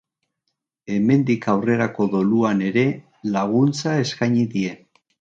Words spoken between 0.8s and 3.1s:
Hemendik aurrerako doluan ere,